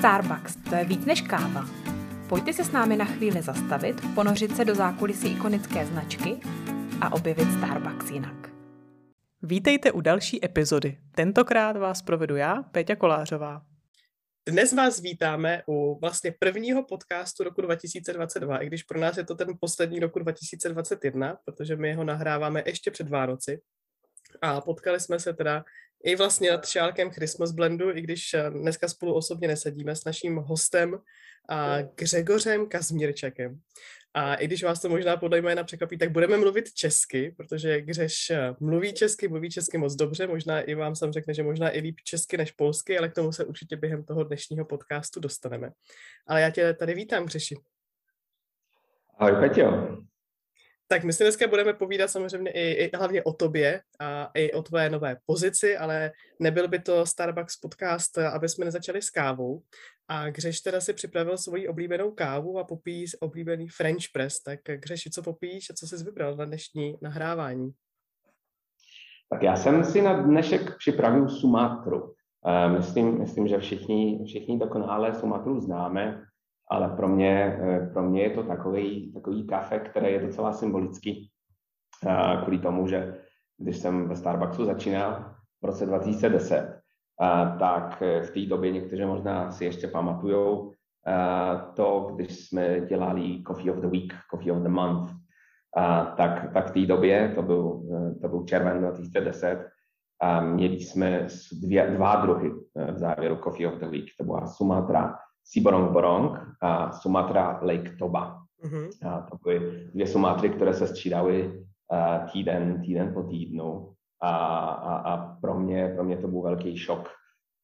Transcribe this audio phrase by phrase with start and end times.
[0.00, 1.64] Starbucks, to je víc než káva.
[2.28, 6.40] Pojďte se s námi na chvíli zastavit, ponořit se do zákulisí ikonické značky
[7.00, 8.50] a objevit Starbucks jinak.
[9.42, 10.98] Vítejte u další epizody.
[11.14, 13.62] Tentokrát vás provedu já, Péťa Kolářová.
[14.48, 19.34] Dnes vás vítáme u vlastně prvního podcastu roku 2022, i když pro nás je to
[19.34, 23.60] ten poslední roku 2021, protože my ho nahráváme ještě před Vánoci.
[24.42, 25.64] A potkali jsme se teda
[26.04, 30.36] i vlastně nad šálkem Christmas Blendu, i když eh, dneska spolu osobně nesedíme s naším
[30.36, 30.98] hostem
[31.48, 33.60] a Gřegořem Kazmírčekem.
[34.14, 38.30] A i když vás to možná podle jména překvapí, tak budeme mluvit česky, protože Gřeš
[38.30, 41.80] eh, mluví česky, mluví česky moc dobře, možná i vám sam řekne, že možná i
[41.80, 45.70] líp česky než polsky, ale k tomu se určitě během toho dnešního podcastu dostaneme.
[46.26, 47.56] Ale já tě tady vítám, Gřeši.
[49.18, 50.09] Ahoj, Peťo.
[50.92, 54.62] Tak my si dneska budeme povídat samozřejmě i, i hlavně o tobě a i o
[54.62, 59.62] tvé nové pozici, ale nebyl by to Starbucks podcast, aby jsme nezačali s kávou.
[60.08, 64.42] A Gřeš teda si připravil svoji oblíbenou kávu a popíjí oblíbený French press.
[64.42, 67.70] Tak Gřeši, co popíš a co jsi vybral na dnešní nahrávání?
[69.30, 72.14] Tak já jsem si na dnešek připravil Sumatru.
[72.46, 76.29] Eh, myslím, myslím že všichni, všichni dokonale Sumatru známe
[76.70, 81.30] ale pro mě, eh, pro mě je to takový, takový kafe, které je docela symbolický
[82.06, 83.14] eh, kvůli tomu, že
[83.58, 89.50] když jsem ve Starbucksu začínal v roce 2010, eh, tak v té době někteří možná
[89.50, 90.72] si ještě pamatujou
[91.74, 95.12] to, když jsme dělali Coffee of the Week, Coffee of the Month,
[96.16, 97.82] tak, tak v té době, to byl,
[98.22, 99.68] to byl červen 2010,
[100.20, 101.26] a měli jsme
[101.62, 102.50] dvě, dva druhy
[102.92, 104.04] v závěru Coffee of the Week.
[104.18, 108.42] To byla Sumatra Siborong Borong a Sumatra Lake Toba.
[108.64, 109.08] Mm-hmm.
[109.08, 111.64] A to byly dvě Sumatry, které se střídaly
[112.32, 113.92] týden, týden po týdnu.
[114.22, 117.08] A, a, a pro, mě, pro mě to byl velký šok,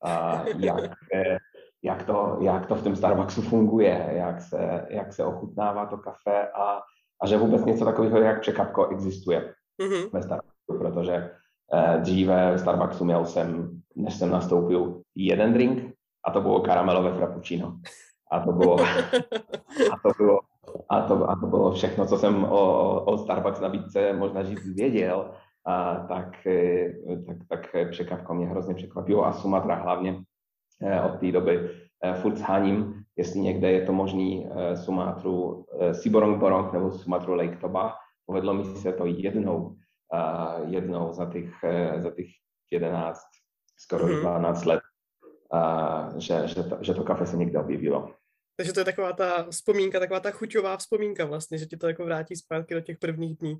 [0.02, 0.90] a jak,
[1.82, 6.48] jak, to, jak to v tom Starbucksu funguje, jak se, jak se ochutnává to kafe
[6.48, 6.80] a,
[7.22, 10.10] a že vůbec něco takového jak překapko existuje mm-hmm.
[10.12, 11.30] ve Starbucksu, protože
[11.74, 15.95] eh, dříve v Starbucksu měl jsem, než jsem nastoupil, jeden drink
[16.26, 17.78] a to bylo karamelové frappuccino.
[18.30, 18.80] A to bylo,
[19.92, 20.40] a to bylo,
[20.88, 25.30] a to, a to bylo všechno, co jsem o, o Starbucks nabídce možná říct věděl,
[25.66, 26.92] a tak, e,
[27.26, 30.22] tak, tak překvapko mě hrozně překvapilo a Sumatra hlavně
[30.82, 31.70] e, od té doby
[32.02, 37.94] e, furt sháním, jestli někde je to možný Sumatru Siborong Borong nebo Sumatru Lake Toba.
[38.26, 39.76] Povedlo mi se to jednou,
[40.66, 41.50] jednou za těch,
[41.96, 42.26] za těch
[42.70, 43.20] 11,
[43.78, 44.68] skoro 12 mhm.
[44.68, 44.80] let
[45.52, 48.14] a že, že, to, že to kafe se někde objevilo.
[48.56, 52.04] Takže to je taková ta vzpomínka, taková ta chuťová vzpomínka vlastně, že ti to jako
[52.04, 53.58] vrátí zpátky do těch prvních dní.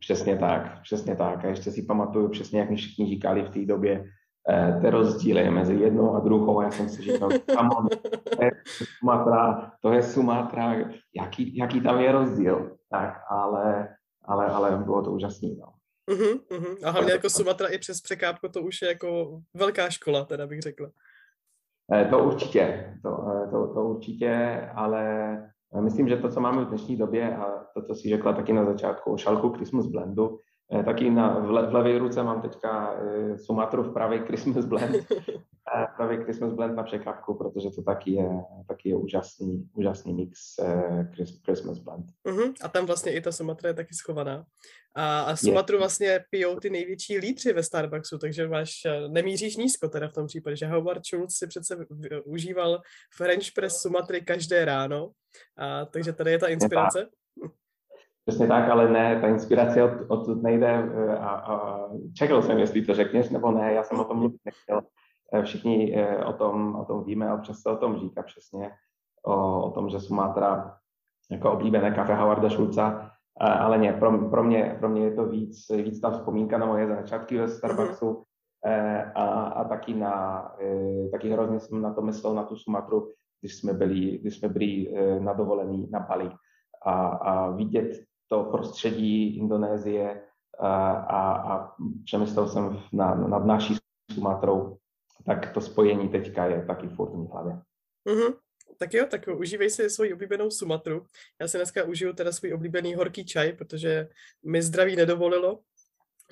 [0.00, 1.44] Přesně tak, přesně tak.
[1.44, 4.04] A ještě si pamatuju přesně, jak mi všichni říkali v té době,
[4.50, 6.60] eh, ty rozdíly mezi jednou a druhou.
[6.62, 8.50] Já jsem si říkal, to je
[8.98, 10.74] Sumatra, to je Sumatra,
[11.14, 12.76] jaký, jaký tam je rozdíl.
[12.90, 13.88] Tak, ale,
[14.24, 15.48] ale, ale bylo to úžasné.
[15.48, 15.77] No.
[16.08, 16.76] Uh-huh, uh-huh.
[16.84, 20.60] A hlavně jako Sumatra i přes překápko to už je jako velká škola, teda bych
[20.60, 20.90] řekla.
[21.92, 25.32] Eh, to určitě, to, eh, to, to určitě, ale
[25.74, 28.52] eh, myslím, že to, co máme v dnešní době a to, co si řekla taky
[28.52, 30.38] na začátku o šalku Christmas Blendu,
[30.84, 32.96] taky na, v, le, v levé ruce mám teďka
[33.36, 34.96] Sumatru v pravý Christmas Blend
[35.96, 38.28] pravý Christmas blend na překvapku, protože to taky je,
[38.68, 41.04] taky je úžasný, úžasný mix uh,
[41.44, 42.06] Christmas blend.
[42.26, 42.54] Uh-huh.
[42.62, 44.44] A tam vlastně i ta Sumatra je taky schovaná.
[44.94, 45.78] A, a Sumatru je.
[45.78, 50.26] vlastně pijou ty největší lídři ve Starbucksu, takže máš, eh, nemíříš nízko teda v tom
[50.26, 51.86] případě, že Howard Schultz si přece
[52.24, 52.80] užíval
[53.16, 55.10] French press Sumatry každé ráno,
[55.56, 57.08] a, takže tady je ta inspirace.
[58.28, 62.82] Přesně tak, ale ne, ta inspirace od, odtud nejde eh, a, a čekal jsem, jestli
[62.82, 64.80] to řekneš nebo ne, já jsem o tom mluvit nechtěl.
[65.32, 68.70] Eh, všichni eh, o tom, o tom víme, občas se o tom říká přesně,
[69.22, 70.76] o, o tom, že Sumatra
[71.30, 75.68] jako oblíbené kafe Howarda Schulza, ale ne, pro, pro, mě, pro mě je to víc,
[75.70, 78.24] víc ta vzpomínka na moje začátky ve Starbucksu
[78.66, 79.12] mm-hmm.
[79.14, 80.44] a, a taky, na,
[81.12, 84.94] taky hrozně jsem na to myslel, na tu Sumatru, když jsme byli, když jsme byli
[85.20, 86.30] na dovolení na Bali
[86.86, 90.22] a, a vidět to prostředí Indonésie
[90.58, 93.76] a, a, a přemyslel jsem na, nad naší
[94.14, 94.78] Sumatrou
[95.28, 97.52] tak to spojení teďka je taky furt v hlavě.
[98.06, 98.34] Mm-hmm.
[98.78, 101.06] Tak jo, tak užívej si svoji oblíbenou Sumatru.
[101.40, 104.08] Já si dneska užiju teda svůj oblíbený horký čaj, protože
[104.44, 105.60] mi zdraví nedovolilo.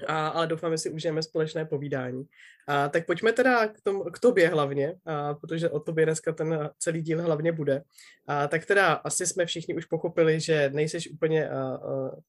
[0.06, 2.24] A, ale doufám, že si užijeme společné povídání.
[2.68, 6.70] A, tak pojďme teda k, tom, k tobě hlavně, a, protože o tobě dneska ten
[6.78, 7.82] celý díl hlavně bude.
[8.26, 11.78] A, tak teda asi jsme všichni už pochopili, že nejseš úplně a, a,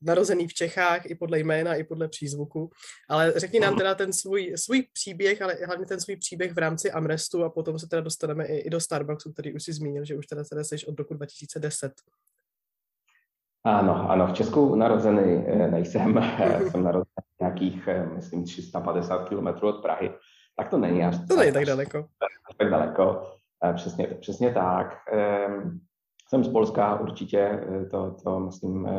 [0.01, 2.69] narozený v Čechách i podle jména, i podle přízvuku,
[3.09, 6.91] ale řekni nám teda ten svůj, svůj příběh, ale hlavně ten svůj příběh v rámci
[6.91, 10.15] Amrestu a potom se teda dostaneme i, i do Starbucksu, který už si zmínil, že
[10.15, 11.91] už teda, teda jsi od roku 2010.
[13.63, 16.21] Ano, ano, v Česku narozený eh, nejsem,
[16.69, 17.05] jsem narozený
[17.41, 20.11] nějakých, eh, myslím, 350 km od Prahy,
[20.55, 22.05] tak to není až To není tak daleko.
[22.57, 23.23] Tak daleko,
[23.63, 24.97] eh, přesně, přesně tak.
[25.11, 25.79] Ehm,
[26.29, 28.89] jsem z Polska, určitě to, to myslím,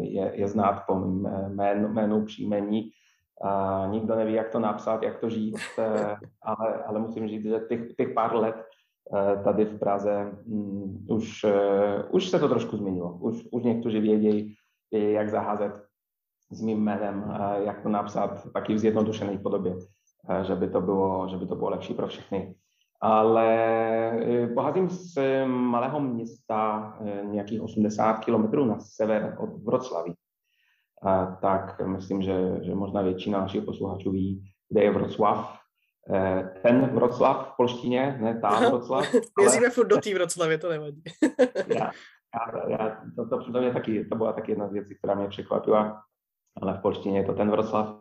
[0.00, 2.90] je, je znát po mém jménu, jménu příjmení.
[3.42, 5.78] A nikdo neví, jak to napsat, jak to říct,
[6.42, 8.85] ale, ale musím říct, že těch, těch pár let Eh,
[9.44, 11.50] tady v Praze um, už, uh,
[12.10, 13.18] už se to trošku změnilo.
[13.20, 14.54] Už, už někteří vědějí,
[14.92, 15.82] jak zaházet
[16.50, 19.76] s mým jménem, jak to napsat taky v zjednodušené podobě,
[20.42, 22.54] že, by to bylo, že by to bylo lepší pro všechny.
[23.00, 26.92] Ale pocházím z malého města,
[27.24, 30.14] nějakých 80 kilometrů na sever od Vroclaví.
[31.40, 35.65] Tak myslím, že, že možná většina našich posluchačů ví, kde je Vroclav, Eh,
[36.62, 39.14] ten Vroclav v polštině, ne ta Vroclav.
[39.42, 41.02] Jezdíme furt do té Vroclavy, to nevadí.
[41.66, 41.90] já,
[42.34, 45.28] já, já, to, to, to, mě taky, to byla taky jedna z věcí, která mě
[45.28, 46.02] překvapila,
[46.62, 47.96] ale v polštině je to ten Vroclav.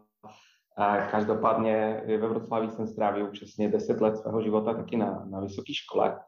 [0.78, 5.74] A každopádně ve Vroclaví jsem strávil přesně 10 let svého života taky na, na vysoké
[5.74, 6.19] škole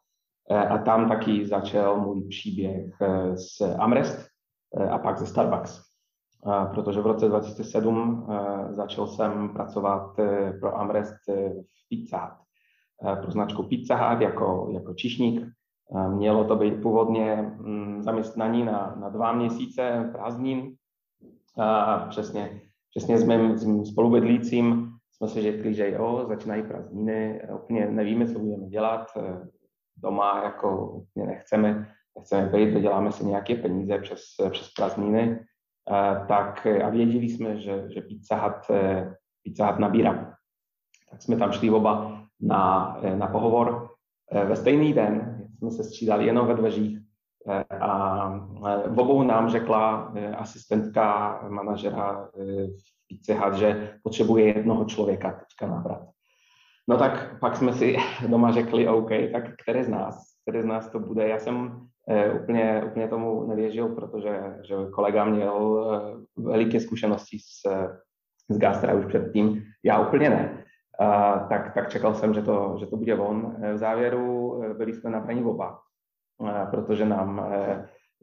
[0.52, 4.28] eh, a tam taky začal můj příběh eh, Amrest
[4.90, 5.87] a pak ze Starbucks
[6.74, 12.38] protože v roce 2007 eh, začal jsem pracovat eh, pro Amrest eh, v Pizza
[13.00, 15.48] Hut, pro značku Pizza Hut jako, jako čišník.
[16.10, 20.76] Mělo to být původně mm, zaměstnaní na, na dva měsíce prázdnin.
[22.10, 27.86] Přesně, přesně s mým, s mým spolubydlícím jsme si řekli, že jo, začínají prázdniny, úplně
[27.86, 29.08] nevíme, co budeme dělat.
[29.98, 31.88] Doma jako nechceme,
[32.18, 35.40] nechceme být, děláme si nějaké peníze přes, přes prázdniny
[36.28, 40.38] tak a věděli jsme, že, že Pizza Hut, eh, Pizza Hut nabírá.
[41.12, 43.90] Tak jsme tam šli oba na, eh, na pohovor.
[44.32, 47.00] Eh, ve stejný den jsme se střídali jenom ve dveřích
[47.82, 48.30] a
[48.88, 56.10] v obou nám řekla asistentka manažera v Pizza Hut, že potřebuje jednoho člověka teďka nabrat.
[56.90, 57.98] No tak pak jsme si
[58.28, 61.28] doma řekli, OK, tak které z nás, které z nás to bude.
[61.28, 61.97] Já jsem Eh,
[62.42, 67.62] úplně, úplně tomu nevěřil, protože že kolega měl eh, veliké zkušenosti s,
[68.52, 70.64] s Gastra už předtím, já úplně ne.
[71.00, 73.56] A, tak, tak čekal jsem, že to, že to bude on.
[73.62, 75.80] Eh, v závěru byli jsme nabraní oba,
[76.40, 77.54] a, protože nám,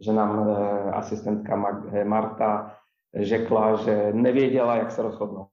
[0.00, 0.56] že nám
[0.92, 2.76] asistentka Marta
[3.16, 5.48] řekla, že nevěděla, jak se rozhodnout.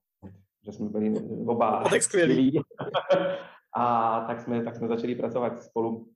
[0.64, 1.14] Že jsme byli
[1.46, 2.60] oba a tak skvělí.
[3.76, 6.11] A tak jsme, tak jsme začali pracovat spolu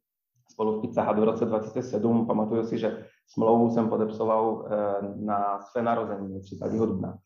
[0.56, 2.26] spolu v Pizza Hut v roce 2007.
[2.26, 6.72] Pamatuju si, že smlouvu jsem podepsoval eh, na své narození 30.
[6.72, 7.18] dubna.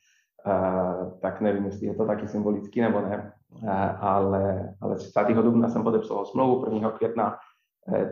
[0.47, 3.33] Eh, tak nevím, jestli je to taky symbolický nebo ne,
[3.63, 5.43] eh, ale, ale 30.
[5.43, 6.91] dubna jsem podepsoval smlouvu 1.
[6.91, 7.39] května,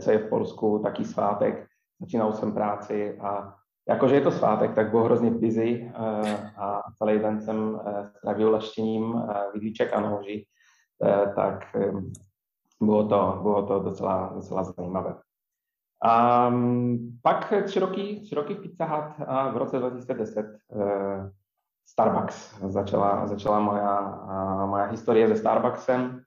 [0.00, 1.66] co je v Polsku taky svátek.
[2.00, 3.54] Začínal jsem práci a
[3.88, 5.92] jakože je to svátek, tak byl hrozně busy
[6.56, 9.22] a celý den jsem strávil leštěním
[9.54, 10.46] vidlíček a noží,
[11.36, 11.76] tak
[12.80, 15.14] bylo to, bylo to docela, docela zajímavé.
[16.04, 16.52] A
[17.22, 20.82] pak tři roky, tři roky v Pizza Hut a v roce 2010 uh,
[21.88, 22.58] Starbucks.
[22.68, 26.22] Začala, začala moja, uh, moja historie se Starbucksem.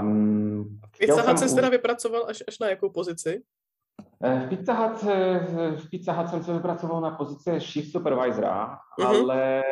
[0.00, 3.42] Um, Pizza Hut jsem teda vypracoval až, až na jakou pozici?
[4.22, 8.78] Eh, v Pizza, Hut, eh, v Pizza Hut jsem se vypracoval na pozici shift supervisora,
[8.98, 9.06] uh-huh.
[9.06, 9.62] ale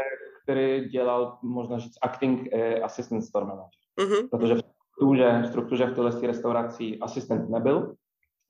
[0.42, 2.48] který dělal, možná říct, acting
[2.82, 3.68] assistant store manager.
[3.98, 4.28] Uh-huh.
[4.30, 4.62] Protože v
[4.98, 7.94] struktuře, struktuře v této restauraci asistent nebyl,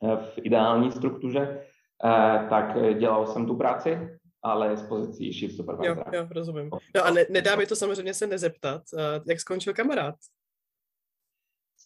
[0.04, 1.64] eh, v ideální struktuře,
[2.04, 4.08] eh, tak dělal jsem tu práci,
[4.42, 6.04] ale z pozicí shift supervisora.
[6.12, 6.70] Jo, jo, rozumím.
[6.96, 10.14] No a ne, nedá mi to samozřejmě se nezeptat, eh, jak skončil kamarád?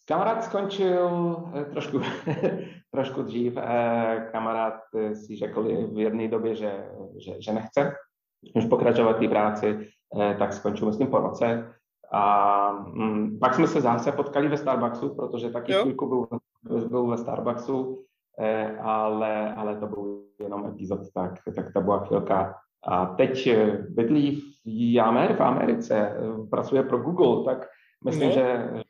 [0.05, 1.35] Kamarád skončil
[1.71, 2.01] trošku,
[2.91, 3.53] trošku dřív.
[4.31, 4.73] Kamarád
[5.13, 6.85] si řekl v jedné době, že,
[7.17, 7.95] že, že nechce
[8.55, 9.89] už pokračovat té práci,
[10.39, 11.73] tak skončil myslím po roce.
[12.13, 16.39] A mm, pak jsme se zase potkali ve Starbucksu, protože taky chvilku byl,
[16.89, 18.03] byl ve Starbucksu,
[18.39, 22.55] eh, ale, ale to byl jenom epizod, tak, tak to byla chvilka.
[22.87, 27.67] A teď eh, bydlí v, Amer, v Americe, eh, pracuje pro Google, tak
[28.05, 28.33] myslím, no.
[28.33, 28.83] že, že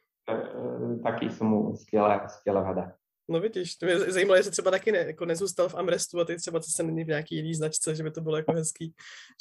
[1.04, 2.92] taky se mu skvěle, skvěle vede.
[3.28, 6.40] No vidíš, to mě zajímalo, jestli třeba taky ne, jako nezůstal v Amrestu a teď
[6.40, 8.94] třeba zase není v nějaký jiný značce, že by to bylo jako hezký,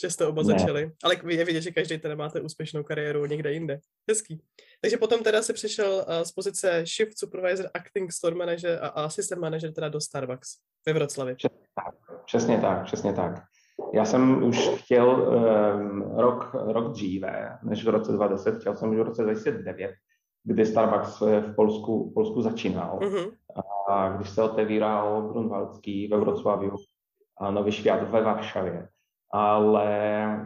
[0.03, 0.49] že jste oba ne.
[0.49, 0.91] začali.
[1.05, 3.79] Ale je vidět, že každý teda máte úspěšnou kariéru někde jinde.
[4.09, 4.43] Hezký.
[4.81, 9.43] Takže potom teda si přišel uh, z pozice Shift Supervisor, Acting Store Manager a Assistant
[9.43, 11.35] Manager teda do Starbucks ve Vroclavě.
[11.35, 11.95] Přesně tak,
[12.27, 12.85] přesně tak.
[12.85, 13.43] Přesně tak.
[13.95, 18.97] Já jsem už chtěl um, rok, rok dříve, než v roce 2010, chtěl jsem už
[18.97, 19.91] v roce 2009,
[20.45, 22.99] kdy Starbucks v Polsku, v Polsku začínal.
[22.99, 23.31] Mm-hmm.
[23.89, 26.77] A když se otevíral Grunwaldský ve Wrocławiu
[27.41, 28.89] a Nový Świat ve Varšavě.
[29.33, 29.89] Ale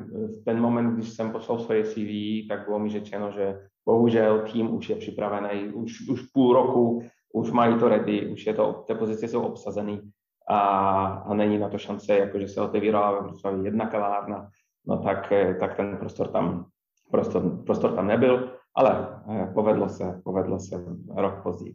[0.08, 2.10] v ten moment, když jsem poslal svoje CV,
[2.48, 7.50] tak bylo mi řečeno, že bohužel tým už je připravený, už, už půl roku, už
[7.50, 10.00] mají to ready, už je to, ty pozice jsou obsazený
[10.48, 10.58] a,
[11.06, 14.48] a není na to šance, jakože se otevírala ve Wrocławiu jedna kavárna,
[14.86, 16.66] no tak, tak ten prostor tam,
[17.10, 20.84] prostor, prostor tam nebyl ale eh, povedlo se, povedlo se
[21.16, 21.74] rok později.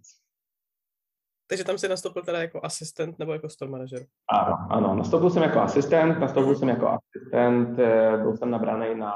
[1.50, 4.06] Takže tam si nastoupil teda jako asistent nebo jako store manager?
[4.30, 9.14] Ano, ano, nastoupil jsem jako asistent, nastoupil jsem jako asistent, eh, byl jsem nabraný na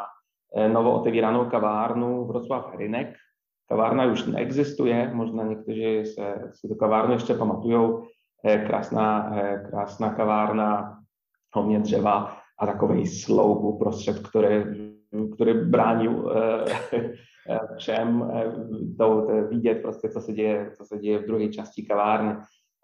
[0.56, 3.16] eh, novou otevíranou kavárnu Vroclav Hrinek.
[3.70, 8.08] Kavárna už neexistuje, možná někteří se, si tu kavárnu ještě pamatujou.
[8.68, 9.34] Krásná,
[9.70, 11.00] krásná kavárna,
[11.54, 14.64] hodně dřeva a takový sloup uprostřed, který,
[15.36, 16.32] který bránil
[17.50, 18.52] Eh, všem eh,
[18.98, 22.36] to, to vidět prostě, co se děje, co se děje v druhé části kavárny.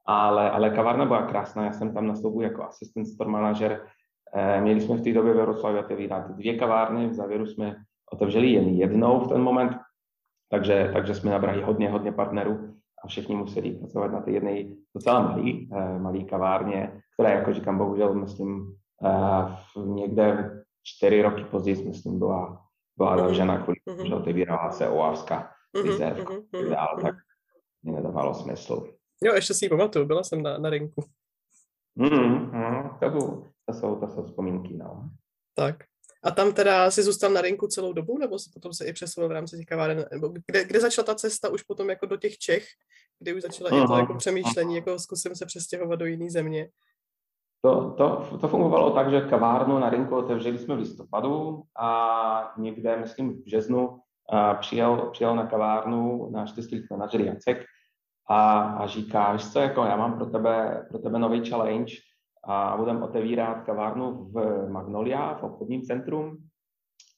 [0.06, 3.86] Ale, ale kavárna byla krásná, já jsem tam nastoupil jako asistent store manažer.
[4.34, 7.76] Eh, měli jsme v té době ve Vroclavě otevírat dvě kavárny, v závěru jsme
[8.12, 9.78] otevřeli jen jednou v ten moment,
[10.50, 12.74] takže, takže jsme nabrali hodně, hodně partnerů
[13.04, 14.64] a všichni museli pracovat na té jedné
[14.96, 18.76] docela malý, malý kavárně, která, jako říkám, bohužel, myslím,
[19.86, 24.08] někde čtyři roky později, myslím, byla byla zavřena kvůli mm-hmm.
[24.08, 25.54] že otevírala se Oávská
[25.86, 26.70] rezervka mm-hmm.
[26.70, 27.16] dál, tak
[27.84, 28.94] mi nedávalo smysl.
[29.24, 31.04] Jo, ještě si ji pamatuju, byla jsem na, na rinku.
[31.96, 35.10] Mm, mm, to, byl, to, jsou, to jsou vzpomínky, no.
[35.56, 35.76] Tak.
[36.24, 39.30] A tam teda si zůstal na rinku celou dobu, nebo se potom se i přesunul
[39.30, 42.38] v rámci těch kaváren, nebo kde, kde začala ta cesta už potom jako do těch
[42.38, 42.66] Čech,
[43.20, 43.84] kdy už začala uh-huh.
[43.84, 46.70] i to jako přemýšlení, jako zkusím se přestěhovat do jiné země?
[47.62, 52.98] To, to, to fungovalo tak, že kavárnu na rynku otevřeli jsme v listopadu a někde,
[52.98, 54.00] myslím, v březnu
[54.60, 57.66] přijel, přijel na kavárnu náš district manager Jacek
[58.30, 61.94] a, a říká, víš co, jako já mám pro tebe, pro tebe nový challenge
[62.44, 66.38] a budem otevírat kavárnu v Magnolia, v obchodním centrum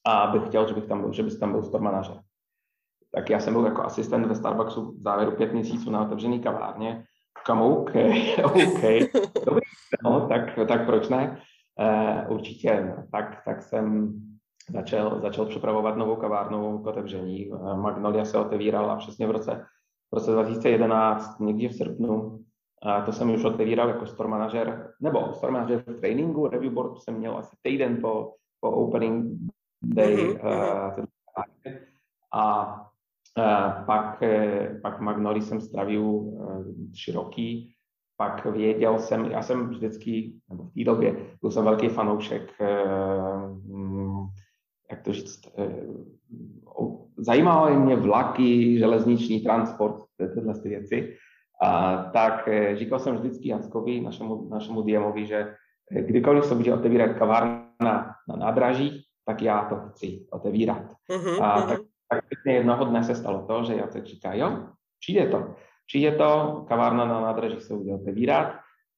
[0.06, 2.20] a bych chtěl, že, bych tam byl, že bys tam byl store manažer.
[3.12, 7.06] Tak já jsem byl jako asistent ve Starbucksu v závěru pět měsíců na otevřený kavárně.
[7.46, 7.92] Kam OK,
[8.44, 8.82] OK,
[9.46, 9.62] dobrý,
[10.04, 11.42] no, tak, tak proč ne?
[11.80, 14.14] Uh, určitě, tak, tak jsem
[14.70, 17.50] začal, začal připravovat novou kavárnu k otevření.
[17.50, 19.66] Uh, Magnolia se otevírala přesně v roce,
[20.12, 22.40] v roce 2011, někdy v srpnu.
[22.84, 27.02] A to jsem už otevíral jako store manager, nebo store manager v tréninku, review board
[27.02, 29.26] jsem měl asi týden po, po opening
[29.84, 30.16] day.
[30.16, 30.98] Mm-hmm.
[30.98, 31.06] Uh,
[32.34, 32.76] a
[33.86, 34.24] pak,
[34.82, 37.74] pak Magnoli jsem stravil uh, tři roky
[38.18, 42.86] pak věděl jsem, já jsem vždycky, nebo v té době, byl jsem velký fanoušek, eh,
[43.66, 44.26] mm,
[44.92, 45.42] jak to říct,
[47.18, 51.16] zajímaly mě vlaky, železniční transport, tyhle ty věci.
[51.64, 55.56] A tak říkal jsem vždycky Jackovi, našemu, našemu DMovi, že
[55.92, 60.84] kdykoliv se bude otevírat kavárna na nádraží, tak já to chci otevírat.
[61.12, 61.80] Uh-huh, a tak,
[62.22, 64.68] tak jednoho dne se stalo to, že Jacek říká, jo,
[65.00, 65.56] přijde to.
[65.88, 68.54] Přijde to, kavárna na nádraží se bude otevírat,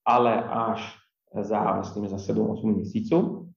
[0.06, 0.96] ale až
[1.42, 3.50] za, myslím, za 7-8 měsíců.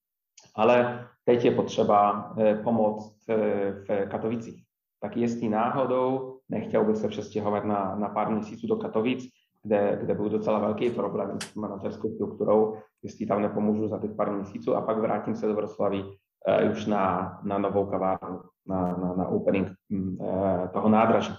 [0.56, 4.64] Ale teď je potřeba eh, pomoct eh, v Katovicích.
[5.00, 9.24] Tak jestli náhodou nechtěl bych se přestěhovat na, na pár měsíců do Katovic,
[9.62, 14.32] kde, kde byl docela velký problém s manažerskou strukturou, jestli tam nepomůžu za těch pár
[14.32, 19.14] měsíců a pak vrátím se do Vroclaví uh, už na, na novou kavárnu, na, na,
[19.14, 21.34] na opening uh, toho nádraží.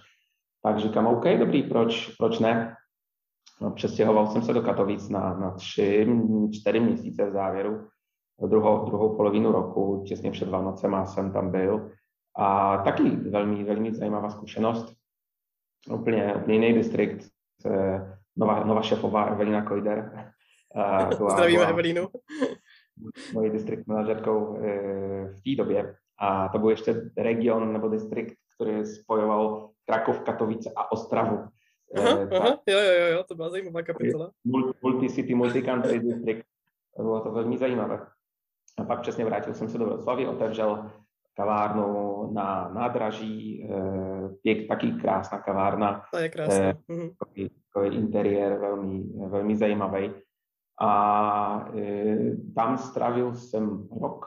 [0.64, 2.76] Tak říkám, OK, dobrý, proč, proč ne?
[3.62, 6.08] No, přestěhoval jsem se do Katovic na, na tři,
[6.52, 7.88] čtyři měsíce v závěru,
[8.48, 11.92] druhou, druhou polovinu roku, těsně před Vánocema jsem tam byl.
[12.38, 14.94] A taky velmi, velmi zajímavá zkušenost.
[15.92, 17.26] Úplně, úplně jiný distrikt,
[18.38, 20.32] nová, nová šefová Evelina Kojder.
[21.32, 22.08] Zdravíme Evelinu.
[23.34, 25.96] Mojí distrikt manažerkou eh, v té době.
[26.20, 31.38] A to byl ještě region nebo distrikt, který spojoval Krakov, Katovice a Ostravu.
[31.98, 34.32] Aha, eh, aha, jo, jo, jo, to byla zajímavá kapitola.
[34.82, 36.46] Multi-city, multi-country district.
[36.98, 38.08] Bylo to velmi zajímavé.
[38.78, 40.92] A pak přesně vrátil jsem se do Vroclavy, otevřel,
[41.36, 43.70] kavárnu na nádraží,
[44.44, 46.06] pěk, taky krásná kavárna.
[46.12, 46.78] To je krásné.
[46.88, 47.10] Mhm.
[47.20, 50.12] Takový, takový interiér velmi, velmi zajímavý.
[50.82, 51.72] A
[52.56, 54.26] tam strávil jsem rok,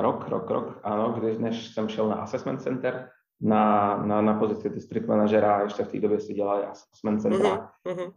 [0.00, 3.10] rok, rok, rok, ano, když než jsem šel na assessment center,
[3.40, 8.12] na, na, na pozici district manažera, ještě v té době si dělali assessment centra, mm-hmm.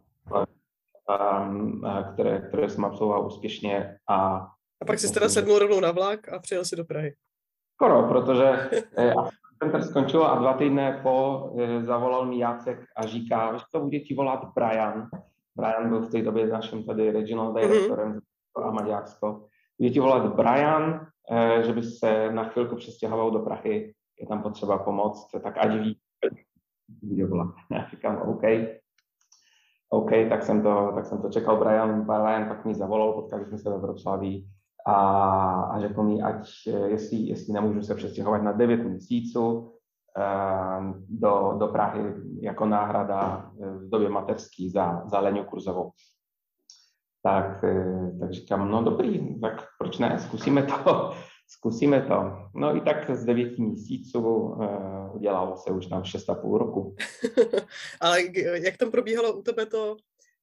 [2.12, 3.98] které, které jsem absolvoval úspěšně.
[4.08, 4.36] A,
[4.82, 7.14] a pak jsi teda sednul rovnou na vlak a přijel si do Prahy.
[7.74, 8.44] Skoro, protože
[8.98, 9.14] eh,
[9.62, 14.00] center skončil a dva týdny po eh, zavolal mi Jacek a říká, že to bude
[14.00, 15.08] ti volat Brian.
[15.56, 18.68] Brian byl v té době naším tady regional directorem mm-hmm.
[18.68, 19.46] a Maďarsko.
[19.80, 24.42] Bude ti volat Brian, eh, že by se na chvilku přestěhoval do Prahy je tam
[24.42, 25.98] potřeba pomoct, tak ať ví,
[27.02, 27.48] bude volat.
[27.70, 28.42] Já říkám, OK.
[29.88, 31.56] OK, tak jsem to, tak jsem to čekal.
[31.56, 34.48] Brian, Brian pak mi zavolal, potkali jsme se ve Vroclaví
[34.86, 34.94] a,
[35.62, 39.72] a řekl mi, ať jestli, jestli nemůžu se přestěhovat na 9 měsíců
[41.08, 45.92] do, do Prahy jako náhrada v době mateřský za, za Leňu Kurzovou.
[47.22, 51.12] Tak, eh, tak říkám, no dobrý, tak proč ne, zkusíme to.
[51.48, 52.32] Zkusíme to.
[52.54, 56.96] No i tak z devěti měsíců uh, udělalo se už na 6,5 roku.
[58.00, 59.96] Ale jak tam probíhalo u tebe to,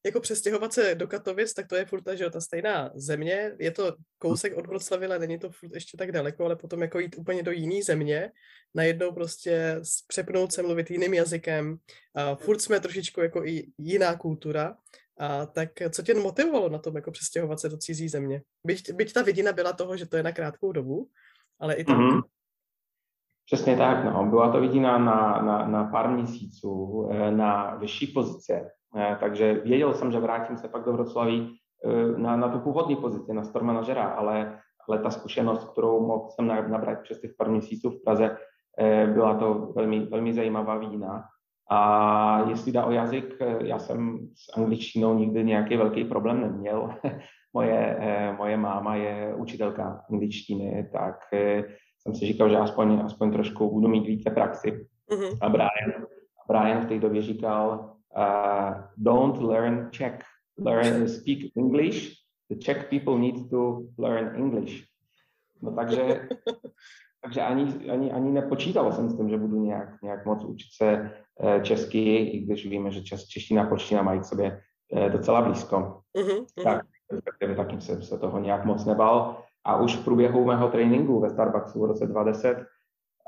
[0.05, 3.71] jako přestěhovat se do Katovic, tak to je furt ta, že ta stejná země, je
[3.71, 7.15] to kousek od Vroclavy, ale není to furt ještě tak daleko, ale potom jako jít
[7.17, 8.31] úplně do jiné země,
[8.73, 11.77] najednou prostě přepnout se, mluvit jiným jazykem,
[12.15, 14.75] a furt jsme trošičku jako i jiná kultura,
[15.19, 18.41] a tak co tě motivovalo na tom, jako přestěhovat se do cizí země?
[18.67, 21.09] Byť, byť ta vidina byla toho, že to je na krátkou dobu,
[21.59, 21.97] ale i tak.
[21.97, 22.21] Mm-hmm.
[23.45, 24.25] Přesně tak, no.
[24.25, 28.71] Byla to vidina na, na, na pár měsíců, eh, na vyšší pozice.
[28.97, 32.95] Eh, takže věděl jsem, že vrátím se pak do Vroclaví eh, na, na tu původní
[32.95, 37.49] pozici, na store manažera, ale, ale ta zkušenost, kterou mohl jsem nabrat přes těch pár
[37.49, 38.37] měsíců v Praze,
[39.13, 41.23] byla to velmi, velmi zajímavá vidina.
[41.69, 46.95] A jestli dá o jazyk, já jsem s angličtinou nikdy nějaký velký problém neměl.
[47.53, 47.99] moje,
[48.37, 51.15] moje máma je učitelka angličtiny, tak
[52.03, 54.87] jsem si říkal, že aspoň, aspoň trošku budu mít více praxi.
[55.11, 55.37] Mm-hmm.
[55.41, 56.05] A Brian,
[56.47, 60.19] Brian v té době říkal, uh, don't learn Czech,
[60.59, 62.11] learn speak English.
[62.49, 64.83] The Czech people need to learn English.
[65.61, 66.27] No takže,
[67.23, 71.11] takže ani, ani, ani nepočítal jsem s tím, že budu nějak, nějak moc učit se
[71.39, 74.61] Eh, česky, i když víme, že čes, čeština a polština mají k sobě
[74.95, 76.01] eh, docela blízko.
[76.17, 76.85] Uh-huh, Tak,
[77.55, 79.43] taky jsem se toho nějak moc nebal.
[79.65, 82.65] A už v průběhu mého tréninku ve Starbucksu v roce 2010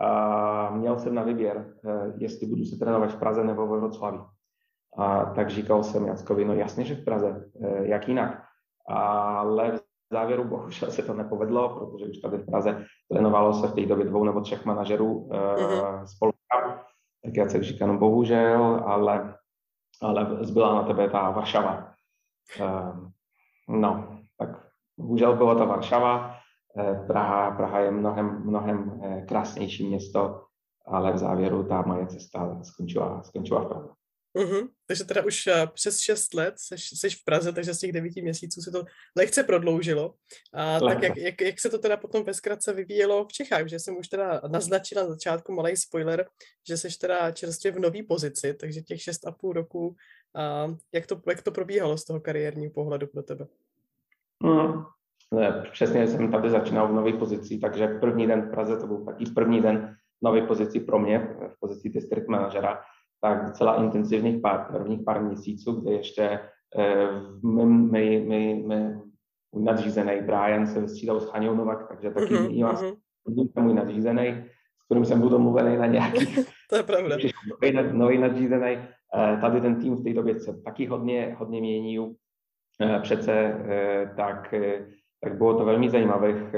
[0.02, 4.20] a měl jsem na výběr, eh, jestli budu se trénovat v Praze nebo ve Vroclaví.
[4.98, 7.50] A tak říkal jsem Jackovi, no jasně, že v Praze,
[7.82, 8.44] jak jinak.
[8.90, 13.74] Ale v závěru bohužel se to nepovedlo, protože už tady v Praze trénovalo se v
[13.74, 16.06] té době dvou nebo třech manažerů uh-huh.
[16.06, 16.32] spolu
[17.26, 19.38] tak Jacek říká, no bohužel, ale,
[20.02, 21.94] ale zbyla na tebe ta Varšava.
[22.62, 23.10] Uh,
[23.70, 24.15] no,
[24.98, 26.40] bohužel byla ta Varšava.
[26.74, 30.42] Uh, Praha, Praha je mnohem, mnohem uh, krásnější město,
[30.88, 33.90] ale v závěru ta moje cesta skončila, skončila v Praze.
[34.36, 34.70] Uh-huh.
[34.88, 38.16] Takže teda už uh, přes 6 let seš, seš v Praze, takže z těch 9
[38.16, 38.84] měsíců se to
[39.18, 40.14] lehce prodloužilo.
[40.54, 43.80] A tak jak, jak, jak se to teda potom ve zkratce vyvíjelo v Čechách, že
[43.80, 46.28] jsem už teda naznačila na začátku malý spoiler,
[46.68, 49.96] že seš teda čerstvě v nový pozici, takže těch 6,5 roku,
[50.36, 53.48] a jak, to, jak to probíhalo z toho kariérního pohledu pro tebe?
[54.44, 54.84] Hmm.
[55.72, 59.26] Přesně jsem tady začínal v nové pozici, takže první den v Praze to byl taky
[59.26, 62.82] první den nové pozici pro mě, v pozici district manažera
[63.22, 66.40] tak docela intenzivních pár, prvních pár měsíců, kde ještě
[67.44, 68.96] my, my, my, my
[69.56, 73.62] můj nadřízený Brian se vystřídal s Haňou Novak, takže taky mm-hmm, vás, mm-hmm.
[73.62, 74.46] můj nadřízený,
[74.82, 76.26] s kterým jsem byl domluvený na nějaký
[76.70, 77.18] to je pravda.
[77.62, 78.78] nový, nový nadřízený.
[79.16, 82.16] Eh, tady ten tým v té době se taky hodně, hodně mění.
[82.82, 84.54] Eh, přece eh, tak,
[85.24, 86.56] tak bylo to velmi zajímavých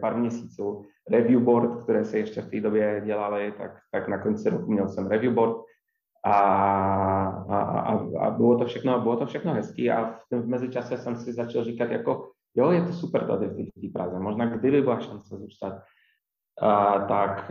[0.00, 0.84] pár měsíců.
[1.10, 4.88] Review board, které se ještě v té době dělaly, tak, tak na konci roku měl
[4.88, 5.56] jsem review board,
[6.24, 6.32] a,
[7.48, 11.32] a, a, bylo, to všechno, bylo to všechno hezký a v tom mezičase jsem si
[11.32, 15.36] začal říkat jako, jo, je to super tady v té Praze, možná kdyby byla šance
[15.36, 15.82] zůstat,
[16.62, 17.50] a, tak,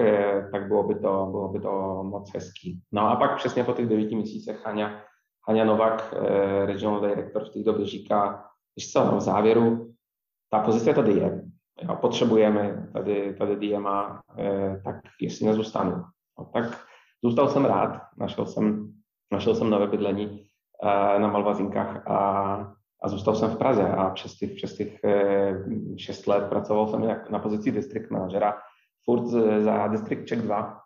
[0.51, 2.81] tak bylo, by to, bylo by to moc hezký.
[2.91, 5.01] No a pak přesně po těch devíti měsících Haňa,
[5.47, 9.93] Haňa Novak, eh, regional director v té době říká, víš co, no v závěru,
[10.49, 11.41] ta pozice tady je,
[11.81, 16.03] jo, potřebujeme tady, tady DMA, eh, tak jestli nezůstanu.
[16.39, 16.85] No, tak
[17.25, 18.93] Zůstal jsem rád, našel jsem,
[19.31, 20.25] našel jsem nové bydlení
[20.83, 22.17] uh, na Malvazinkách a,
[23.03, 24.99] a zůstal jsem v Praze a přes těch, přes těch
[25.97, 28.57] šest let pracoval jsem jak na pozici district manažera
[29.05, 29.27] furt
[29.61, 30.79] za distrikt Czech 2.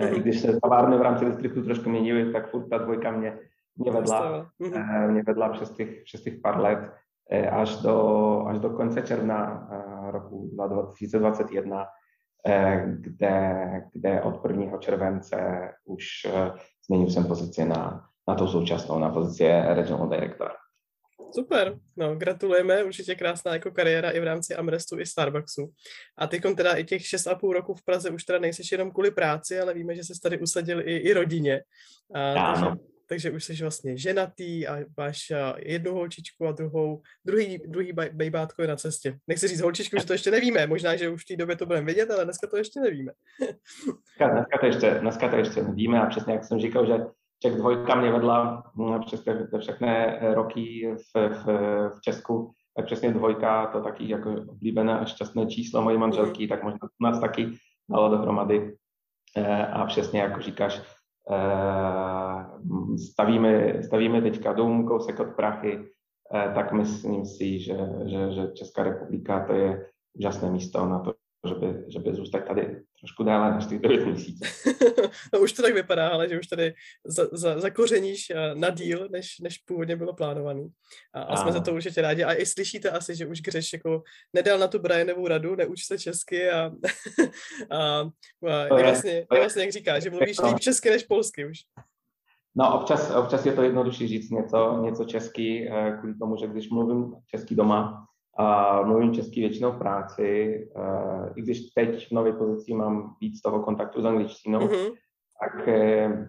[0.00, 0.08] Mm-hmm.
[0.08, 0.22] I Mhm.
[0.22, 3.38] když se továrny v rámci distriktu trošku měnily, tak furt ta dvojka mě,
[3.76, 4.74] mě vedla, Mhm.
[4.76, 6.90] eh, mě vedla přes těch, přes těch pár let
[7.30, 7.96] eh, až do,
[8.48, 11.86] až do konce června eh, roku 2021,
[12.46, 14.78] eh, kde, kde od 1.
[14.78, 15.36] července
[15.84, 16.04] už
[16.86, 20.50] změnil jsem pozici na, na tu současnou, na pozici regional director.
[21.34, 25.70] Super, no gratulujeme, určitě krásná jako kariéra i v rámci Amrestu i Starbucksu.
[26.18, 29.60] A teď teda i těch 6,5 roku v Praze už teda nejseš jenom kvůli práci,
[29.60, 31.62] ale víme, že jsi tady usadil i, i rodině.
[32.14, 32.68] A, Ano.
[32.70, 32.93] takže
[33.34, 38.68] už jsi vlastně ženatý a máš a, jednu holčičku a druhou, druhý, druhý bejbátko je
[38.68, 39.18] na cestě.
[39.26, 41.86] Nechci říct holčičku, že to ještě nevíme, možná, že už v té době to budeme
[41.86, 43.12] vědět, ale dneska to ještě nevíme.
[43.38, 47.04] Dneska, dneska, to ještě, dneska to ještě nevíme a přesně jak jsem říkal, že
[47.44, 51.46] Čech dvojka mě vedla mm, přes ty všechny eh, roky v, v,
[51.88, 56.62] v Česku, tak přesně dvojka, to taky jako oblíbené a šťastné číslo mojí manželky, tak
[56.62, 57.48] možná u nás taky
[57.90, 58.76] dalo dohromady.
[59.36, 60.82] Eh, A přesně jako říkáš,
[61.30, 61.34] eh,
[63.10, 65.78] stavíme, stavíme teďka dům, kousek od Prachy,
[66.34, 71.14] eh, tak myslím si, že, že, že Česká republika to je úžasné místo na to,
[71.48, 74.44] żeby, żeby zůstat tady trošku dále než těch 9 měsíců.
[75.32, 76.74] no už to tak vypadá, ale že už tady
[77.04, 80.68] za, za, zakořeníš a, na díl, než, než původně bylo plánovaný.
[81.14, 82.24] A, a jsme za to určitě rádi.
[82.24, 85.98] A i slyšíte asi, že už Gřeš jako nedal na tu Brianovou radu, neuč se
[85.98, 86.70] česky a,
[87.70, 88.10] a,
[88.48, 91.58] a je, je- vlastně, je vlastně, jak říká, že mluvíš líp česky než polsky už.
[92.56, 96.70] No, občas, občas je to jednodušší říct něco, něco česky, eh, kvůli tomu, že když
[96.70, 98.06] mluvím česky doma,
[98.38, 103.40] a mluvím česky většinou v práci, eh, i když teď v nové pozici mám víc
[103.42, 104.92] toho kontaktu s angličtinou, Mhm.
[105.40, 106.28] tak eh,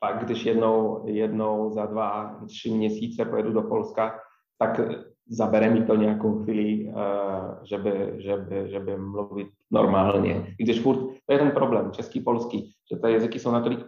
[0.00, 4.18] pak, když jednou, jednou za dva, tři měsíce pojedu do Polska,
[4.58, 4.80] tak
[5.28, 6.92] zabere mi to nějakou chvíli,
[7.62, 10.54] že by, že by, že by mluvit normálně.
[10.58, 13.78] I když furt, to je ten problém, český, polský, že ty jazyky jsou natolik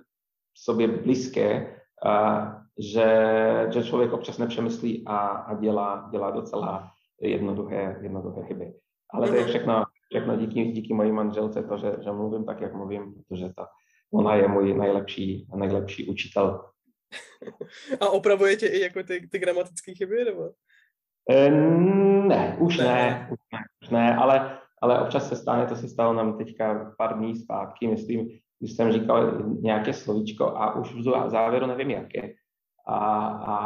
[0.54, 2.46] sobě blízké, a
[2.78, 3.06] že,
[3.72, 6.90] že člověk občas nepřemyslí a, a dělá, dělá docela
[7.20, 8.74] jednoduché, jednoduché chyby.
[9.10, 9.48] Ale to je Mhm.
[9.48, 13.66] všechno, všechno díky, díky mojí manželce, to, že, že mluvím tak, jak mluvím, protože to,
[14.12, 16.64] ona je můj nejlepší, nejlepší učitel.
[18.00, 20.50] A opravuje tě i jako ty, ty gramatické chyby, nebo?
[21.30, 21.50] E,
[22.28, 22.84] ne, už Ne.
[22.84, 26.94] ne, už ne, už ne, ale, ale občas se stane, to se stalo nám teďka
[26.98, 32.34] pár dní zpátky, myslím, když jsem říkal nějaké slovíčko a už v závěru nevím jaké.
[32.86, 33.56] A, a,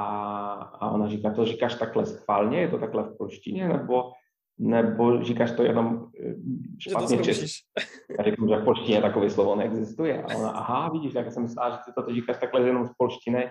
[0.53, 4.12] a ona říká, to říkáš takhle schválně, je to takhle v polštině, nebo,
[4.59, 6.35] nebo říkáš to jenom eh,
[6.79, 7.46] špatně česky.
[8.18, 10.22] Já řeknu, že v polštině takové slovo neexistuje.
[10.22, 12.92] A ona, aha, vidíš, tak já jsem myslela, že ty to říkáš takhle jenom z
[12.98, 13.51] polštiny.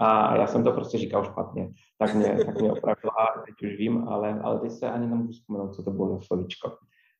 [0.00, 1.70] A já jsem to prostě říkal špatně.
[1.98, 5.74] Tak mě, tak mě opravila, teď už vím, ale, ale teď se ani nemůžu vzpomenout,
[5.74, 6.76] co to bylo za slovíčko.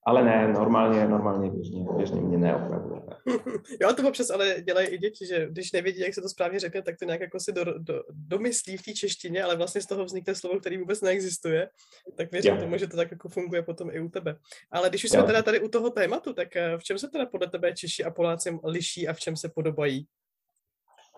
[0.09, 3.03] Ale ne, normálně, normálně běžně, běžně mě neopravuje.
[3.81, 6.83] Jo, to občas ale dělají i děti, že když nevědí, jak se to správně řekne,
[6.83, 10.05] tak to nějak jako si do, do, domyslí v té češtině, ale vlastně z toho
[10.05, 11.69] vznikne slovo, který vůbec neexistuje.
[12.17, 12.61] Tak věřím Jo.
[12.61, 14.37] tomu, že to tak jako funguje potom i u tebe.
[14.71, 15.27] Ale když už jsme Jo.
[15.27, 18.11] teda tady u toho tématu, tak eh, v čem se teda podle tebe Češi a
[18.11, 20.07] Poláci liší a v čem se podobají?